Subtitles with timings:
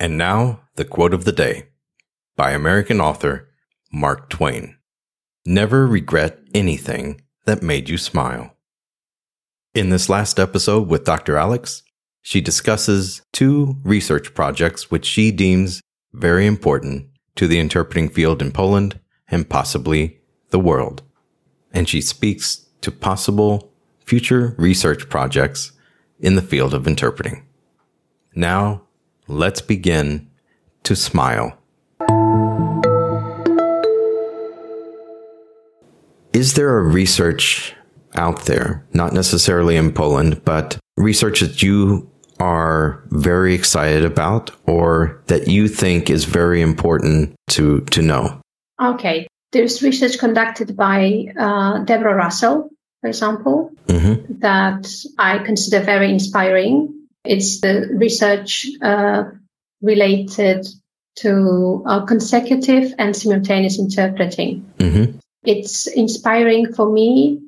[0.00, 1.64] And now, the quote of the day
[2.36, 3.48] by American author
[3.92, 4.76] Mark Twain
[5.44, 8.54] Never regret anything that made you smile.
[9.74, 11.34] In this last episode with Dr.
[11.34, 11.82] Aleks,
[12.20, 15.80] she discusses two research projects which she deems
[16.12, 21.02] very important to the interpreting field in Poland and possibly the world.
[21.72, 23.72] And she speaks to possible
[24.04, 25.72] future research projects
[26.20, 27.46] in the field of interpreting.
[28.34, 28.87] Now,
[29.28, 30.28] let's begin
[30.84, 31.56] to smile.
[36.32, 37.74] Is there a research
[38.14, 45.22] out there, not necessarily in Poland, but research that you are very excited about or
[45.26, 48.40] that you think is very important to, to know?
[48.80, 49.26] Okay.
[49.52, 52.70] There's research conducted by uh, Deborah Russell,
[53.00, 54.40] for example, mm-hmm.
[54.40, 56.97] that I consider very inspiring.
[57.24, 59.24] It's the research uh,
[59.82, 60.66] related
[61.16, 64.64] to uh, consecutive and simultaneous interpreting.
[64.78, 65.18] Mm-hmm.
[65.44, 67.40] It's inspiring for me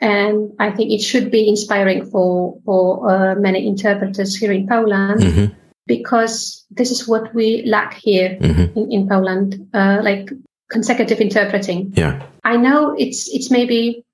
[0.00, 5.20] and I think it should be inspiring for for uh, many interpreters here in Poland
[5.20, 5.54] mm-hmm.
[5.86, 8.78] because this is what we lack here mm-hmm.
[8.78, 10.30] in, in, Poland, uh, like
[10.70, 11.92] consecutive interpreting.
[11.96, 14.04] Yeah, I know it's it's maybe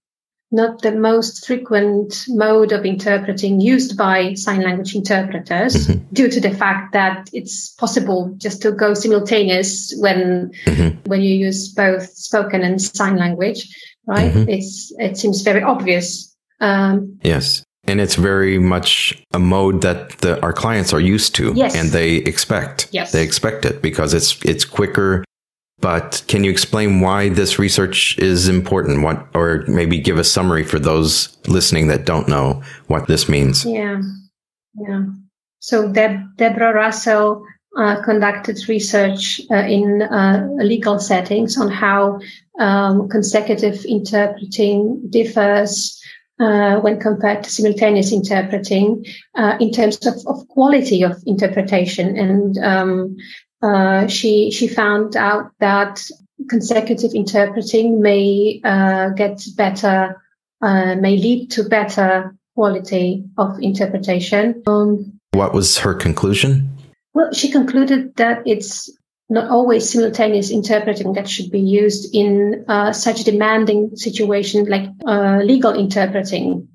[0.54, 6.14] not the most frequent mode of interpreting used by sign language interpreters mm-hmm.
[6.14, 10.96] due to the fact that it's possible just to go simultaneous when mm-hmm.
[11.10, 13.68] when you use both spoken and sign language
[14.06, 14.32] right?
[14.32, 14.48] Mm-hmm.
[14.48, 16.34] It's it seems very obvious.
[16.60, 21.52] Um, yes, and it's very much a mode that the, our clients are used to,
[21.54, 21.74] yes.
[21.74, 22.88] and they expect.
[22.92, 25.24] Yes, they expect it because it's it's quicker.
[25.84, 29.02] But can you explain why this research is important?
[29.02, 33.66] What, or maybe give a summary for those listening that don't know what this means?
[33.66, 34.00] Yeah,
[34.76, 35.04] yeah.
[35.58, 37.44] So Deb- Deborah Russell
[37.76, 42.18] uh, conducted research uh, in uh, legal settings on how
[42.58, 46.00] um, consecutive interpreting differs
[46.40, 52.16] uh, when compared to simultaneous interpreting uh, in terms of, of, quality of interpretation.
[52.16, 53.16] And um,
[53.64, 56.02] uh, she she found out that
[56.48, 58.60] consecutive interpreting may
[59.16, 60.20] get better,
[60.62, 64.62] may lead to better quality of interpretation.
[64.66, 66.70] Um, what was her conclusion?
[67.14, 68.90] Well, she concluded that it's
[69.28, 75.38] not always simultaneous interpreting that should be used in uh, such demanding situation like uh,
[75.42, 76.68] legal interpreting.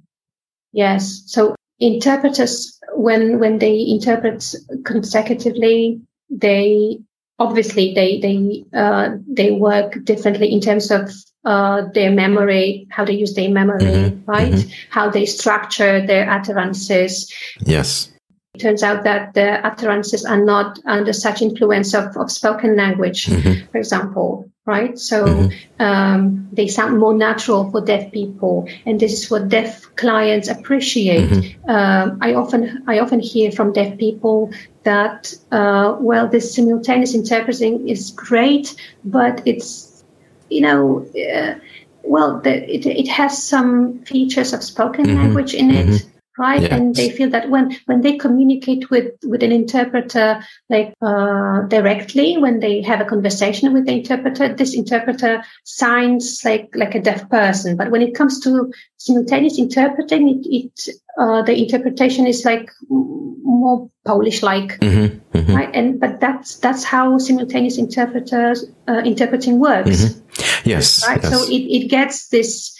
[0.71, 1.23] Yes.
[1.25, 6.99] So interpreters, when, when they interpret consecutively, they
[7.39, 11.09] obviously they, they, uh, they work differently in terms of
[11.45, 14.29] uh, their memory, how they use their memory, mm-hmm.
[14.29, 14.51] right?
[14.51, 14.69] Mm-hmm.
[14.89, 17.33] How they structure their utterances.
[17.61, 18.11] Yes
[18.53, 23.25] it turns out that the utterances are not under such influence of, of spoken language,
[23.25, 23.65] mm-hmm.
[23.71, 24.97] for example, right?
[24.99, 25.83] So mm-hmm.
[25.87, 31.29] um, they sound more natural for deaf people, and this is what deaf clients appreciate.
[31.29, 31.69] Mm-hmm.
[31.69, 34.51] Um, I often I often hear from deaf people
[34.83, 40.03] that uh, well, this simultaneous interpreting is great, but it's
[40.49, 41.05] you know.
[41.15, 41.55] Uh,
[42.01, 45.17] well, the, it, it has some features of spoken mm-hmm.
[45.17, 46.71] language in it mm-hmm right yes.
[46.71, 52.37] and they feel that when when they communicate with with an interpreter like uh, directly
[52.37, 57.29] when they have a conversation with the interpreter this interpreter sounds like like a deaf
[57.29, 60.89] person but when it comes to simultaneous interpreting it, it
[61.19, 65.55] uh, the interpretation is like more polish like mm-hmm, mm-hmm.
[65.55, 70.69] right and but that's that's how simultaneous interpreters uh, interpreting works mm-hmm.
[70.69, 71.31] yes right yes.
[71.31, 72.77] so it, it gets this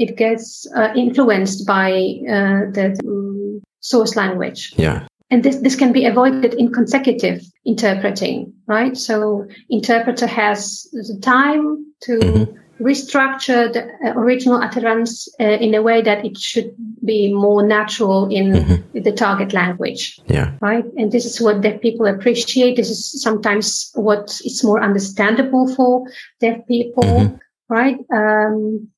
[0.00, 1.92] it gets uh, influenced by
[2.26, 4.72] uh, the um, source language.
[4.76, 5.06] Yeah.
[5.30, 8.96] And this, this can be avoided in consecutive interpreting, right?
[8.96, 12.84] So interpreter has the time to mm-hmm.
[12.84, 16.74] restructure the uh, original utterance uh, in a way that it should
[17.04, 19.02] be more natural in mm-hmm.
[19.02, 20.18] the target language.
[20.26, 20.54] Yeah.
[20.60, 20.84] Right.
[20.96, 22.76] And this is what deaf people appreciate.
[22.76, 26.06] This is sometimes what is more understandable for
[26.40, 27.04] deaf people.
[27.04, 27.36] Mm-hmm.
[27.68, 27.98] Right.
[28.12, 28.88] Um,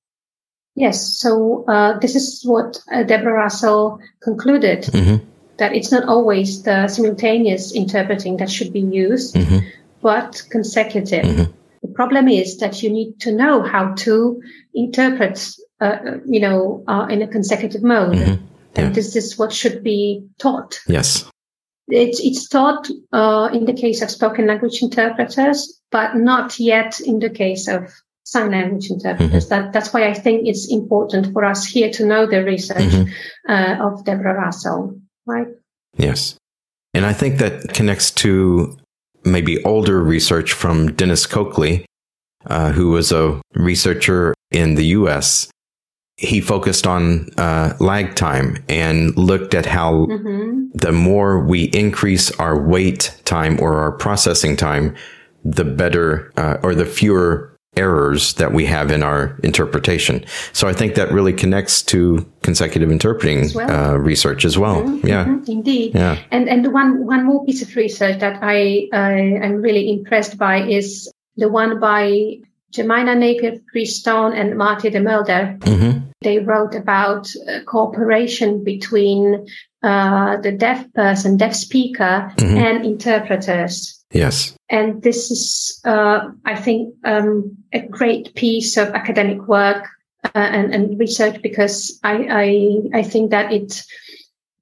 [0.74, 1.16] Yes.
[1.18, 4.82] So uh, this is what uh, Deborah Russell concluded.
[4.84, 5.26] Mm-hmm.
[5.58, 9.58] that it's not always the simultaneous interpreting that should be used, hmm
[10.00, 11.24] but consecutive.
[11.24, 11.52] Mhm.
[11.82, 14.42] The problem is that you need to know how to
[14.74, 15.38] interpret,
[15.80, 18.16] uh, you know, uh, in a consecutive mode.
[18.16, 18.38] Mhm.
[18.74, 18.84] Yeah.
[18.86, 20.80] And this is what should be taught.
[20.88, 21.24] Yes.
[21.88, 27.20] It's, it's taught uh, in the case of spoken language interpreters, but not yet in
[27.20, 27.82] the case of
[28.32, 29.48] sign language interpreters.
[29.48, 33.08] That, that's why I think it's important for us here to know the research Mhm.
[33.48, 35.48] uh, of Deborah Russell, right?
[35.96, 36.36] Yes.
[36.94, 38.76] And I think that connects to
[39.24, 41.84] maybe older research from Dennis Cokely,
[42.46, 45.48] uh, who was a researcher in the US.
[46.16, 52.30] He focused on uh, lag time and looked at how hmm the more we increase
[52.40, 54.94] our wait time or our processing time,
[55.44, 57.51] the better uh, or the fewer
[57.82, 60.24] errors that we have in our interpretation.
[60.52, 63.70] So I think that really connects to consecutive interpreting As well.
[63.70, 64.82] uh, research as well.
[65.02, 65.24] Yeah.
[65.24, 65.94] Mhm, Indeed.
[65.94, 66.18] Yeah.
[66.30, 70.62] And and one one more piece of research that I I am really impressed by
[70.68, 72.38] is the one by
[72.74, 75.56] Jemina Napier Freestone and Maartje De Meulder.
[75.64, 75.90] hmm
[76.22, 79.46] They wrote about uh, cooperation between
[79.82, 82.56] uh, the deaf person, deaf speaker, Mhm.
[82.66, 84.01] and interpreters.
[84.12, 84.54] Yes.
[84.68, 89.88] And this is, uh, I think, um, a great piece of academic work
[90.24, 92.26] uh, and, and research because I,
[92.94, 93.82] I, I think that it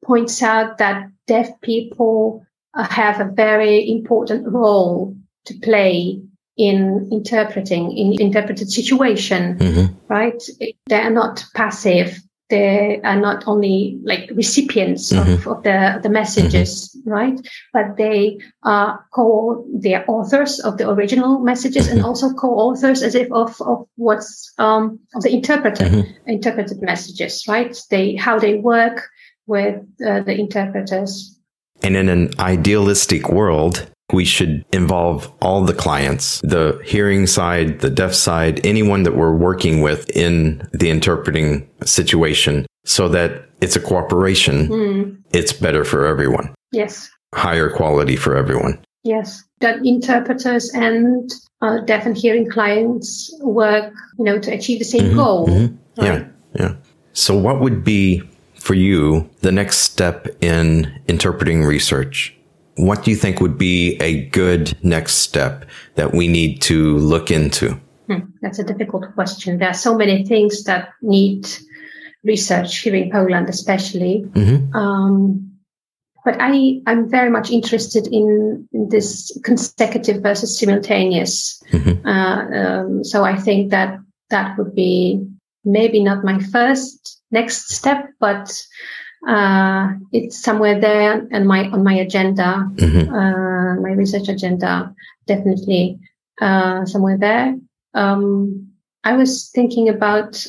[0.04, 2.44] points out that deaf people
[2.74, 5.16] have a very important role
[5.46, 6.20] to play
[6.56, 10.42] in interpreting, in interpreted situation, hmm right?
[10.88, 12.18] They are not passive.
[12.50, 17.38] They are not only like recipients of, of the, the messages, right?
[17.72, 23.30] But they are co, they're authors of the original messages and also co-authors as if
[23.32, 26.06] of, of what's, um, of the interpreter, Mhm.
[26.26, 27.80] interpreted messages, right?
[27.90, 29.08] They, how they work
[29.46, 31.38] with uh, the interpreters.
[31.82, 37.90] And in an idealistic world, we should involve all the clients, the hearing side, the
[37.90, 43.80] deaf side, anyone that we're working with in the interpreting situation so that it's a
[43.80, 44.66] cooperation.
[44.66, 45.02] Hmm.
[45.32, 47.10] It's better for everyone, Yes.
[47.34, 48.78] higher quality for everyone.
[49.04, 51.30] Yes, that interpreters and
[51.62, 55.46] uh, deaf and hearing clients work, you know, to achieve the same Mhm, goal.
[55.48, 55.76] mhm.
[55.98, 56.06] right?
[56.06, 56.24] Yeah.
[56.58, 56.74] Yeah.
[57.12, 58.22] So what would be
[58.54, 62.34] for you the next step in interpreting research?
[62.86, 65.66] What do you think would be a good next step
[65.96, 67.78] that we need to look into?
[68.06, 69.58] Hmm, that's a difficult question.
[69.58, 71.46] There are so many things that need
[72.24, 74.24] research here in Poland, especially.
[74.34, 75.46] hmm Um,
[76.24, 81.62] but I, I'm very much interested in, in this consecutive versus simultaneous.
[81.72, 82.04] Mhm.
[82.04, 83.98] Uh, um, so I think that
[84.28, 85.26] that would be
[85.64, 88.52] maybe not my first next step, but
[89.26, 94.94] uh, it's somewhere there and my on my agenda, hmm uh, my research agenda,
[95.26, 95.98] definitely
[96.40, 97.56] uh, somewhere there.
[97.94, 98.68] Um,
[99.04, 100.44] I was thinking about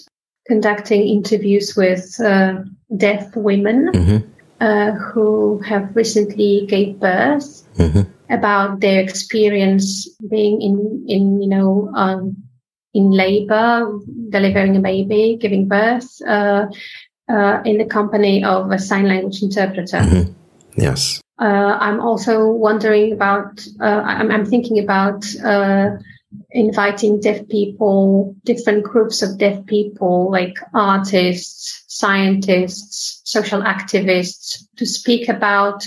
[0.47, 2.63] conducting interviews with uh,
[2.97, 4.17] deaf women hmm
[4.59, 11.91] uh, who have recently gave birth hmm about their experience being in, in you know,
[11.95, 12.37] um,
[12.93, 16.67] in labor, delivering a baby, giving birth, uh,
[17.31, 20.03] uh, in the company of a sign language interpreter.
[20.03, 20.31] hmm
[20.77, 21.21] Yes.
[21.39, 25.97] Uh, I'm also wondering about, uh, I'm, I'm thinking about, uh,
[26.51, 35.27] inviting deaf people, different groups of deaf people, like artists, scientists, social activists, to speak
[35.29, 35.85] about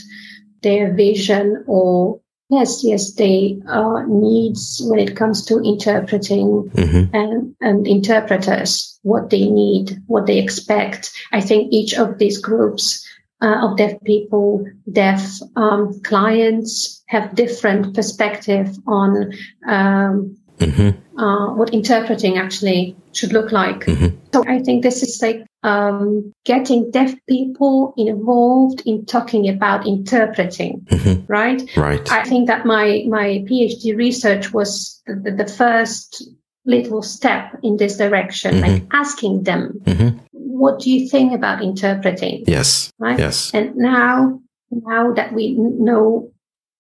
[0.62, 2.20] their vision or
[2.54, 9.30] yes, yes, they uh, needs when it comes to interpreting hmm and, and interpreters, what
[9.30, 11.12] they need, what they expect.
[11.32, 13.06] I think each of these groups
[13.42, 15.22] uh, of deaf people, deaf
[15.56, 19.32] um, clients have different perspective on
[19.66, 23.86] um, hmm uh, what interpreting actually should look like.
[23.86, 24.12] Mhm.
[24.32, 30.86] So I think this is like um, getting deaf people involved in talking about interpreting,
[30.90, 31.62] hmm right?
[31.76, 32.10] Right.
[32.12, 36.28] I think that my my PhD research was the, the, first
[36.66, 42.44] little step in this direction, like asking them, hmm "What do you think about interpreting?"
[42.46, 42.90] Yes.
[42.98, 43.18] Right?
[43.18, 43.50] Yes.
[43.54, 44.40] And now,
[44.70, 46.33] now that we know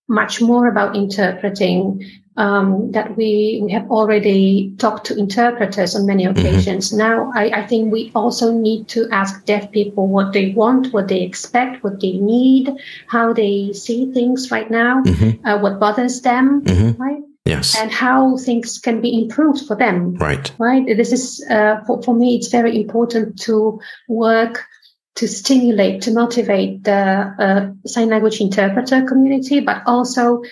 [0.08, 2.04] much more about interpreting,
[2.36, 6.92] um, that we we have already talked to interpreters on many occasions.
[6.92, 11.08] Now, I, I think we also need to ask deaf people what they want, what
[11.08, 12.70] they expect, what they need,
[13.06, 17.76] how they see things right now, hmm uh, what bothers them, hmm right, Yes.
[17.78, 20.50] and how things can be improved for them Right.
[20.58, 20.84] right?
[20.86, 24.64] This is, uh, for, for me, it's very important to work
[25.16, 30.42] to stimulate, to motivate the uh, sign language interpreter community, but also,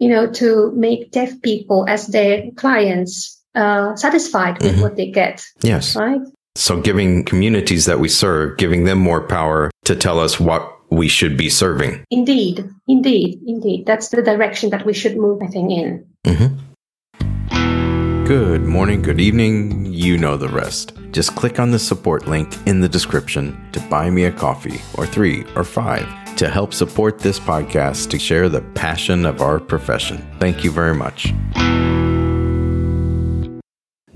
[0.00, 4.82] you know, to make deaf people as their clients uh, satisfied with Mhm.
[4.82, 5.96] what they get, Yes.
[5.96, 6.20] right?
[6.56, 11.08] So giving communities that we serve, giving them more power to tell us what we
[11.08, 12.04] should be serving.
[12.10, 13.86] Indeed, indeed, indeed.
[13.86, 16.04] That's the direction that we should move, I think, in.
[16.26, 18.26] Mm-hmm.
[18.26, 19.86] Good morning, good evening.
[19.86, 20.92] You know the rest.
[21.12, 25.06] Just click on the support link in the description to buy me a coffee or
[25.06, 30.24] three or five to help support this podcast to share the passion of our profession.
[30.38, 31.34] Thank you very much.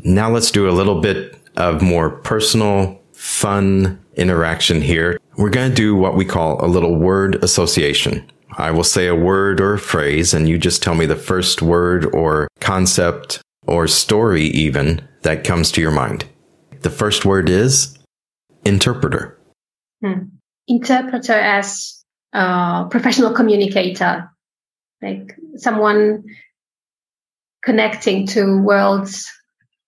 [0.05, 5.19] Now let's do a little bit of more personal, fun interaction here.
[5.37, 8.31] We're going to do what we call a little word association.
[8.57, 11.61] I will say a word or a phrase, and you just tell me the first
[11.61, 16.27] word or concept or story, even that comes to your mind.
[16.85, 17.97] The first word is
[18.67, 19.41] interpreter.
[20.03, 20.37] Hmm.
[20.69, 24.31] Interpreter as a professional communicator,
[25.01, 26.25] like someone
[27.65, 29.33] connecting to worlds.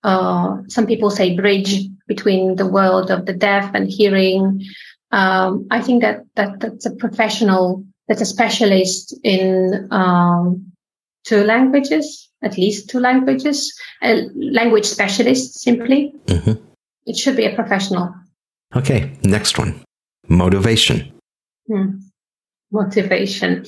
[0.02, 4.64] Uh, some people say bridge between the world of the deaf and hearing.
[5.12, 10.72] Um, I think that, that that's a professional, that's a specialist in um,
[11.24, 16.14] two languages, at least two languages, a language specialist simply.
[16.24, 16.62] Mhm.
[17.06, 18.14] It should be a professional.
[18.75, 19.82] Okay, next one
[20.28, 21.12] motivation.
[21.68, 21.98] Hmm.
[22.72, 23.64] Motivation.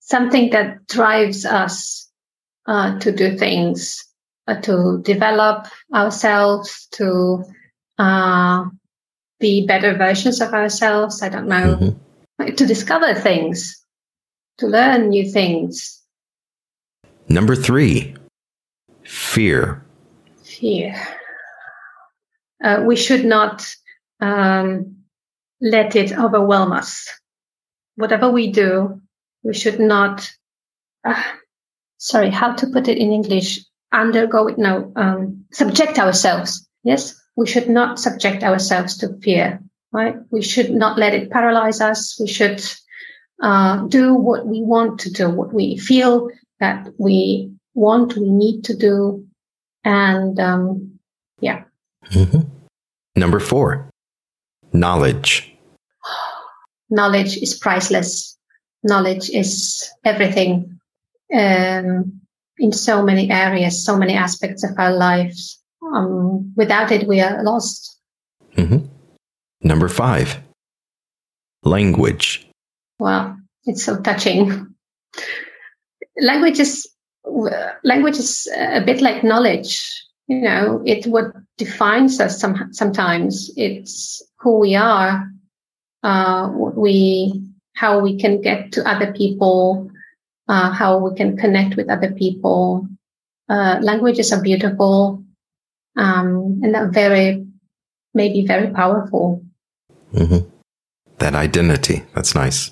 [0.00, 2.10] Something that drives us
[2.66, 4.04] uh, to do things,
[4.48, 7.44] uh, to develop ourselves, to
[7.98, 8.64] uh,
[9.40, 11.22] be better versions of ourselves.
[11.22, 11.76] I don't know.
[12.40, 12.56] Mhm.
[12.56, 13.84] To discover things,
[14.58, 16.02] to learn new things.
[17.28, 18.16] Number three,
[19.04, 19.84] fear.
[20.42, 20.96] Fear.
[22.64, 23.70] Uh, we should not
[24.20, 24.96] um,
[25.60, 27.06] let it overwhelm us.
[27.96, 29.00] Whatever we do,
[29.42, 30.28] we should not.
[31.04, 31.22] Uh,
[31.98, 33.60] sorry, how to put it in English?
[33.92, 34.58] Undergo it.
[34.58, 36.66] No, um, subject ourselves.
[36.82, 39.60] Yes, we should not subject ourselves to fear.
[39.92, 40.16] Right?
[40.30, 42.18] We should not let it paralyze us.
[42.18, 42.64] We should
[43.42, 46.30] uh, do what we want to do, what we feel
[46.60, 49.26] that we want, we need to do,
[49.84, 50.98] and um,
[51.40, 51.64] yeah,
[52.10, 52.53] Mhm.
[53.16, 53.90] Number four,
[54.72, 55.54] knowledge.
[56.90, 58.36] knowledge is priceless.
[58.82, 60.78] Knowledge is everything
[61.32, 62.20] um,
[62.58, 65.60] in so many areas, so many aspects of our lives.
[65.94, 67.98] Um, without it, we are lost.
[68.56, 68.88] Mhm.
[69.62, 70.38] Number five,
[71.62, 72.46] language.
[72.98, 74.74] Well, it's so touching.
[76.16, 76.86] Language is
[77.82, 79.82] language is a bit like knowledge.
[80.26, 82.40] You know, it what defines us.
[82.40, 85.30] Some, sometimes it's who we are,
[86.02, 87.42] uh, we,
[87.74, 89.90] how we can get to other people,
[90.48, 92.88] uh, how we can connect with other people.
[93.48, 95.22] Uh, languages are beautiful,
[95.96, 97.46] um, and are very,
[98.14, 99.44] maybe very powerful.
[100.14, 100.48] Mm-hmm.
[101.18, 102.02] That identity.
[102.14, 102.70] That's nice.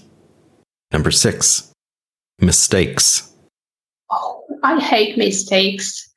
[0.91, 1.71] Number six,
[2.41, 3.31] mistakes.
[4.11, 6.09] Oh, I hate mistakes.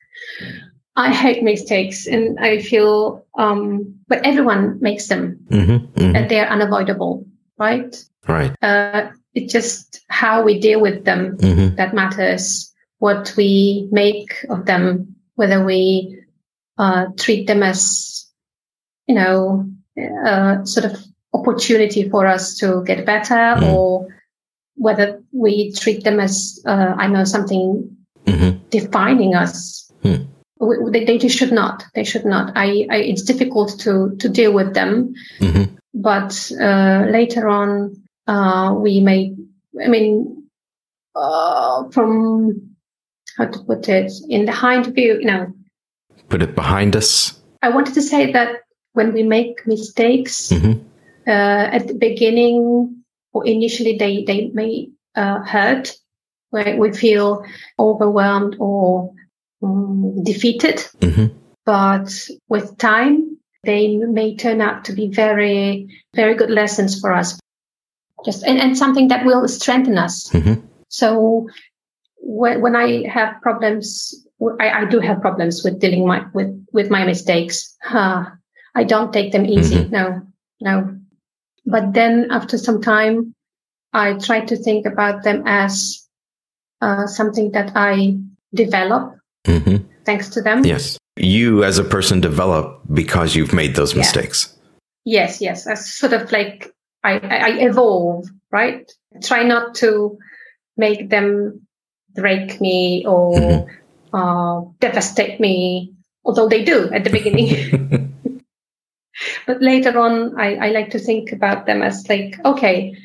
[0.96, 6.14] I hate mistakes, and I feel, um, but everyone makes them, Mhm, mhm.
[6.16, 7.26] and they're unavoidable,
[7.58, 7.94] right?
[8.26, 8.52] Right.
[8.62, 11.76] Uh, it's just how we deal with them Mhm.
[11.76, 12.72] that matters.
[12.98, 16.18] What we make of them, whether we
[16.78, 18.26] uh, treat them as,
[19.06, 20.98] you know, a sort of
[21.32, 23.72] opportunity for us to get better, Mm.
[23.72, 24.08] or
[24.76, 28.60] whether we treat them as, uh, I know, something Mhm.
[28.70, 29.90] defining us.
[30.02, 30.24] Hmm.
[30.90, 31.84] They, they just should not.
[31.94, 32.52] They should not.
[32.56, 35.76] I, I, it's difficult to to deal with them, Mhm.
[35.94, 37.96] but uh, later on,
[38.26, 39.34] uh, we may.
[39.84, 40.44] I mean,
[41.14, 42.76] uh, from
[43.36, 45.52] how to put it in the hind view, you know,
[46.28, 47.38] Put it behind us.
[47.62, 48.62] I wanted to say that
[48.94, 50.80] when we make mistakes Mhm.
[51.26, 55.94] uh, at the beginning or initially, they they may uh, hurt,
[56.50, 57.42] where we feel
[57.78, 59.12] overwhelmed or
[59.62, 60.76] um, defeated.
[61.00, 61.30] Mhm.
[61.64, 62.12] But
[62.48, 67.38] with time, they may turn out to be very very good lessons for us.
[68.24, 70.30] Just and, and something that will strengthen us.
[70.30, 70.62] Mhm.
[70.88, 71.48] So
[72.18, 74.14] when, when I have problems,
[74.60, 77.76] I, I do have problems with dealing my, with, with my mistakes.
[77.88, 78.24] Uh,
[78.74, 79.84] I don't take them easy.
[79.84, 79.90] Mhm.
[79.90, 80.22] No,
[80.60, 80.96] no.
[81.64, 83.34] But then after some time,
[83.92, 86.06] I try to think about them as
[86.80, 88.18] uh, something that I
[88.54, 89.15] develop
[89.46, 89.84] Mhm.
[90.04, 90.64] thanks to them.
[90.64, 90.98] Yes.
[91.16, 94.00] You as a person develop because you've made those Yeah.
[94.00, 94.54] mistakes.
[95.04, 95.66] Yes, yes.
[95.66, 96.72] I sort of like
[97.04, 98.90] I, I evolve, right?
[99.22, 100.18] Try not to
[100.76, 101.66] make them
[102.14, 104.16] break me or mm-hmm.
[104.16, 108.12] uh, devastate me, although they do at the beginning.
[109.46, 112.96] but later on, I, I like to think about them as like, okay,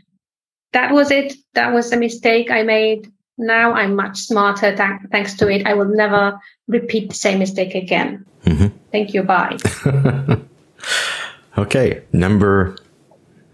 [0.74, 1.34] that was it.
[1.54, 3.12] That was a mistake I made.
[3.38, 5.66] Now I'm much smarter th- thanks to it.
[5.66, 8.26] I will never repeat the same mistake again.
[8.46, 8.78] Mm-hmm.
[8.92, 9.24] Thank you.
[9.24, 9.58] Bye.
[11.58, 12.04] okay.
[12.14, 12.76] Number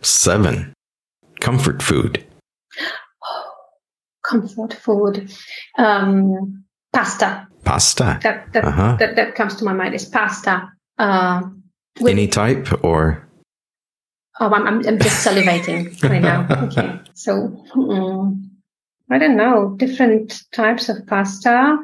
[0.01, 0.73] seven
[1.39, 2.23] comfort food.
[4.23, 5.31] comfort food.
[5.77, 7.47] Um, pasta.
[7.63, 8.19] Pasta.
[8.23, 8.97] That that, uh-huh.
[8.99, 10.69] that, that comes to my mind is pasta.
[10.97, 11.41] Uh,
[11.99, 13.27] with, Any type or?
[14.39, 16.47] Oh, I'm, I'm, just salivating right now.
[16.67, 16.99] Okay.
[17.13, 18.46] So, um,
[19.09, 21.77] I don't know, different types of pasta,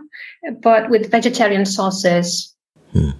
[0.61, 2.53] but with vegetarian sauces.
[2.91, 3.11] Hmm.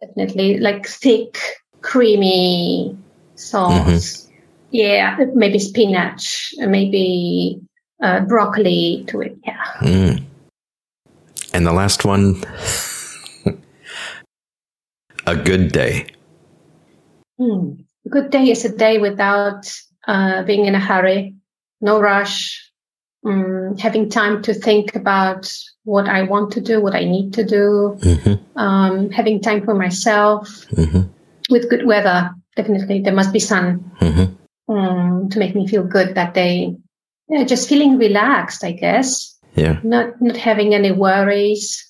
[0.00, 1.38] Definitely like thick,
[1.80, 2.96] creamy
[3.34, 4.26] sauce.
[4.26, 4.34] Mm-hmm.
[4.70, 7.60] Yeah, maybe spinach, maybe
[8.02, 9.36] uh, broccoli to it.
[9.44, 9.64] Yeah.
[9.80, 10.24] Mm.
[11.54, 12.44] And the last one,
[15.26, 16.06] a good day.
[17.40, 17.84] Mm.
[18.06, 19.72] A good day is a day without
[20.06, 21.34] uh, being in a hurry,
[21.80, 22.67] no rush,
[23.28, 25.52] um, having time to think about
[25.84, 28.58] what I want to do, what I need to do, mm-hmm.
[28.58, 31.02] um, having time for myself mm-hmm.
[31.50, 32.30] with good weather.
[32.56, 34.72] Definitely, there must be sun mm-hmm.
[34.72, 36.76] um, to make me feel good that day.
[37.28, 39.36] Yeah, just feeling relaxed, I guess.
[39.54, 39.80] Yeah.
[39.82, 41.84] Not not having any worries.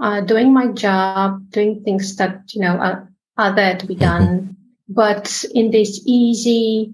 [0.00, 4.26] Uh, doing my job, doing things that you know are, are there to be done,
[4.26, 4.52] mm-hmm.
[4.88, 6.92] but in this easy,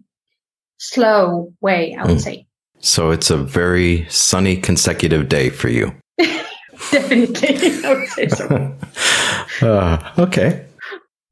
[0.79, 2.21] slow way, I would mm.
[2.21, 2.47] say.
[2.81, 5.95] So it's a very sunny consecutive day for you.
[6.91, 8.77] Definitely, I would say so.
[9.67, 10.67] uh, okay.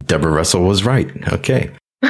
[0.04, 1.10] Deborah Russell was right.
[1.32, 1.70] Okay.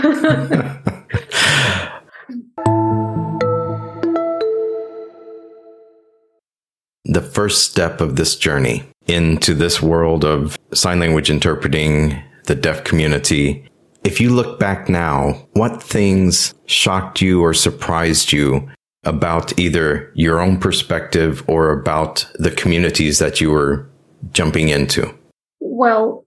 [7.04, 12.84] the first step of this journey into this world of sign language interpreting, the deaf
[12.84, 13.64] community.
[14.04, 18.68] If you look back now, what things shocked you or surprised you
[19.04, 23.88] about either your own perspective or about the communities that you were
[24.32, 25.14] jumping into?
[25.60, 26.26] Well,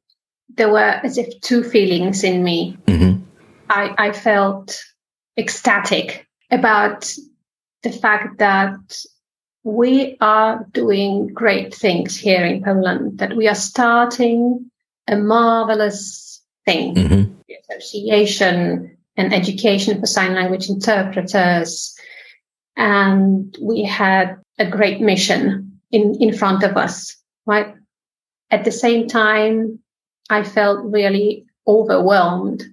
[0.49, 2.77] there were as if two feelings in me.
[2.85, 3.23] Mm-hmm.
[3.69, 4.83] I, I felt
[5.37, 7.13] ecstatic about
[7.83, 9.05] the fact that
[9.63, 14.71] we are doing great things here in Poland, that we are starting
[15.07, 16.95] a marvelous thing.
[16.95, 17.33] Mm-hmm.
[17.47, 21.95] The association and education for sign language interpreters
[22.75, 27.75] and we had a great mission in, in front of us, right?
[28.49, 29.79] At the same time,
[30.29, 32.63] I felt really overwhelmed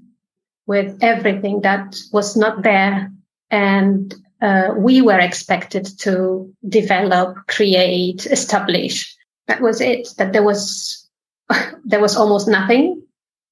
[0.67, 3.11] with everything that was not there.
[3.51, 9.17] And uh, we were expected to develop, create, establish.
[9.47, 11.09] That was it, that there was,
[11.85, 13.03] there was almost nothing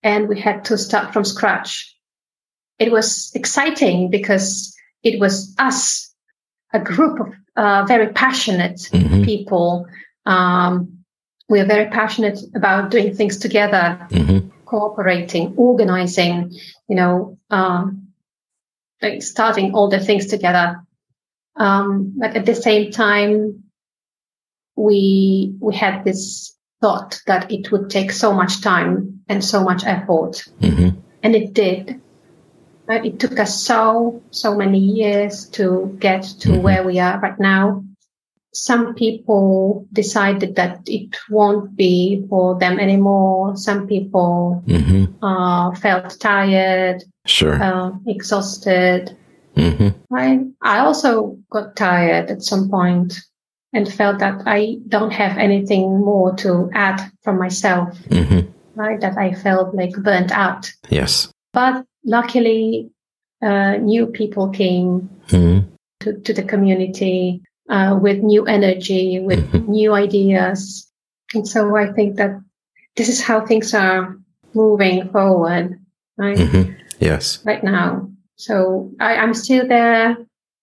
[0.02, 1.92] and we had to start from scratch.
[2.78, 6.05] It was exciting because it was us
[6.72, 9.24] a group of uh, very passionate mm-hmm.
[9.24, 9.86] people.
[10.24, 11.04] Um,
[11.48, 14.48] we are very passionate about doing things together, mm-hmm.
[14.64, 16.52] cooperating, organizing,
[16.88, 18.08] you know, um,
[19.00, 20.82] like starting all the things together.
[21.54, 23.64] Um, but at the same time,
[24.76, 29.84] we we had this thought that it would take so much time and so much
[29.84, 30.98] effort, mm-hmm.
[31.22, 32.00] and it did.
[32.88, 36.62] Uh, it took us so, so many years to get to mm-hmm.
[36.62, 37.82] where we are right now.
[38.52, 43.56] Some people decided that it won't be for them anymore.
[43.56, 45.22] Some people mm-hmm.
[45.22, 49.14] uh, felt tired, sure, uh, exhausted.
[49.56, 49.88] Mm-hmm.
[50.14, 53.20] I I also got tired at some point
[53.74, 57.98] and felt that I don't have anything more to add from myself.
[58.08, 58.50] Mm-hmm.
[58.74, 60.72] Right, that I felt like burnt out.
[60.88, 62.90] Yes, but luckily,
[63.42, 65.68] uh, new people came mm-hmm.
[66.00, 69.70] to, to the community uh, with new energy, with mm-hmm.
[69.70, 70.90] new ideas.
[71.34, 72.40] And so I think that
[72.96, 74.16] this is how things are
[74.54, 75.78] moving forward,
[76.16, 76.38] right?
[76.38, 76.72] Mm-hmm.
[76.98, 77.44] Yes.
[77.44, 78.10] Right now.
[78.36, 80.16] So I, am still there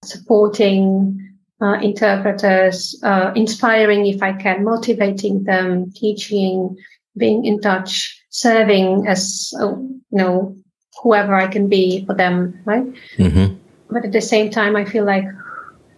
[0.04, 6.78] supporting uh, interpreters, uh, inspiring if I can, motivating them, teaching,
[7.18, 10.58] being in touch, serving as, uh, you know,
[11.02, 12.86] whoever I can be for them, right?
[13.18, 13.56] Mm-hmm.
[13.90, 15.26] But at the same time, I feel like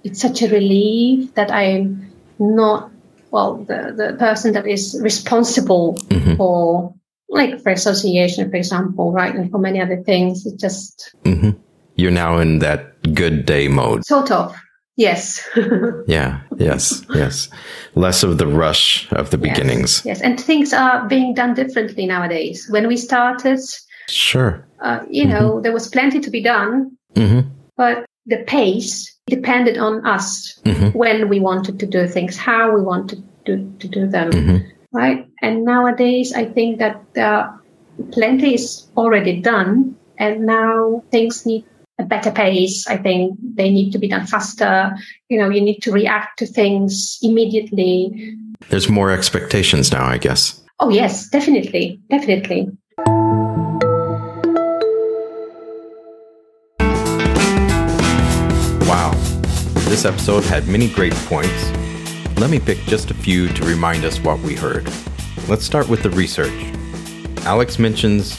[0.04, 2.92] it's such a relief that I'm not,
[3.32, 6.36] well, the, the person that is responsible mm-hmm.
[6.36, 6.94] for,
[7.30, 9.34] like, for association, for example, right?
[9.34, 10.46] And for many other things.
[10.46, 11.52] It's just, mm-hmm.
[11.96, 14.06] you're now in that good day mode.
[14.06, 14.56] Sort of.
[14.98, 15.46] Yes.
[16.08, 16.42] yeah.
[16.58, 17.06] Yes.
[17.14, 17.50] Yes.
[17.96, 20.06] Less of the rush of the yes, beginnings.
[20.06, 20.22] Yes.
[20.22, 22.68] And things are being done differently nowadays.
[22.70, 23.60] When we started,
[24.08, 24.66] sure.
[24.82, 25.62] Uh, you know, mm-hmm.
[25.62, 27.48] there was plenty to be done, mm-hmm.
[27.78, 30.98] but the pace depended on us mm-hmm.
[30.98, 34.32] when we wanted to do things, how we wanted to, to do them.
[34.32, 34.68] Mm-hmm.
[34.92, 35.28] Right.
[35.42, 37.52] And nowadays, I think that uh,
[38.12, 39.96] plenty is already done.
[40.18, 41.66] And now things need
[42.00, 42.88] a better pace.
[42.88, 44.96] I think they need to be done faster.
[45.30, 48.38] You know, you need to react to things immediately.
[48.70, 50.62] There's more expectations now, I guess.
[50.80, 52.00] Oh, yes, definitely.
[52.10, 52.70] Definitely.
[59.96, 61.72] This episode had many great points.
[62.38, 64.90] Let me pick just a few to remind us what we heard.
[65.48, 66.52] Let's start with the research.
[67.46, 68.36] Aleks mentions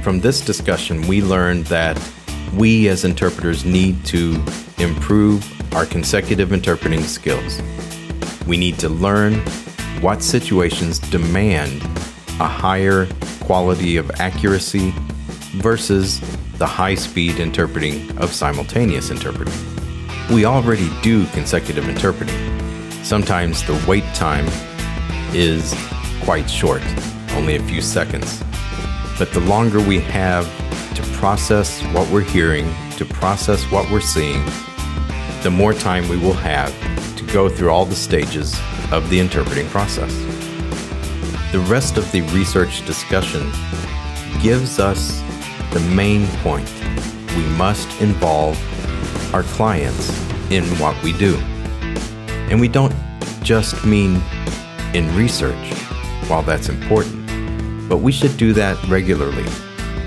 [0.00, 2.00] from this discussion, we learned that
[2.54, 4.42] we as interpreters need to
[4.78, 7.60] improve our consecutive interpreting skills.
[8.46, 9.34] We need to learn
[10.00, 11.82] what situations demand
[12.40, 13.06] a higher
[13.40, 14.94] quality of accuracy
[15.58, 16.20] versus
[16.56, 19.69] the high speed interpreting of simultaneous interpreting.
[20.30, 22.36] We already do consecutive interpreting.
[23.02, 24.46] Sometimes the wait time
[25.34, 25.74] is
[26.22, 26.82] quite short,
[27.32, 28.40] only a few seconds.
[29.18, 30.46] But the longer we have
[30.94, 34.44] to process what we're hearing, to process what we're seeing,
[35.42, 36.72] the more time we will have
[37.16, 38.56] to go through all the stages
[38.92, 40.14] of the interpreting process.
[41.50, 43.50] The rest of the research discussion
[44.40, 45.20] gives us
[45.72, 46.72] the main point.
[47.36, 48.56] We must involve
[49.32, 50.10] our clients
[50.50, 51.36] in what we do.
[52.50, 52.94] And we don't
[53.42, 54.20] just mean
[54.94, 55.72] in research,
[56.26, 59.46] while that's important, but we should do that regularly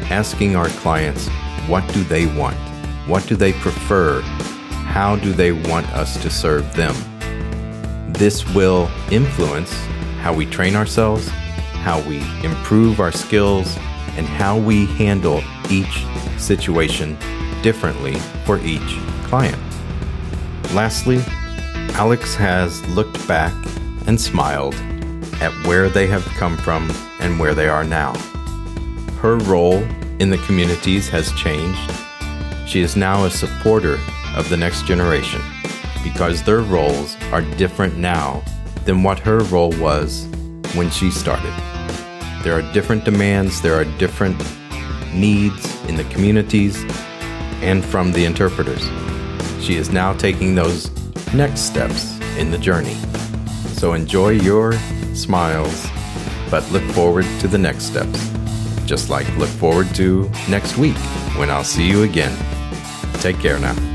[0.09, 1.27] asking our clients
[1.67, 2.57] what do they want?
[3.07, 4.21] What do they prefer?
[4.21, 6.93] How do they want us to serve them?
[8.11, 9.71] This will influence
[10.19, 13.77] how we train ourselves, how we improve our skills,
[14.17, 16.05] and how we handle each
[16.37, 17.17] situation
[17.61, 18.97] differently for each
[19.33, 19.57] client.
[20.73, 21.17] Lastly,
[21.97, 23.53] Aleks has looked back
[24.05, 24.75] and smiled
[25.41, 28.13] at where they have come from and where they are now
[29.23, 29.81] her role
[30.19, 31.89] in the communities has changed.
[32.67, 33.97] She is now a supporter
[34.35, 35.41] of the next generation
[36.03, 38.43] because their roles are different now
[38.83, 40.27] than what her role was
[40.75, 41.53] when she started.
[42.43, 44.37] There are different demands, there are different
[45.13, 46.83] needs in the communities
[47.61, 48.89] and from the interpreters.
[49.63, 50.91] She is now taking those
[51.33, 52.95] next steps in the journey.
[53.75, 54.73] So enjoy your
[55.15, 55.87] smiles,
[56.51, 58.33] but look forward to the next steps
[58.85, 60.97] just like look forward to next week
[61.37, 62.35] when I'll see you again.
[63.21, 63.92] Take care now.